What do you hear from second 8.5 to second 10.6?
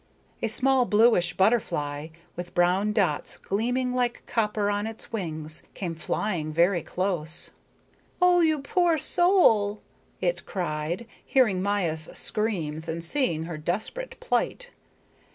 poor soul," it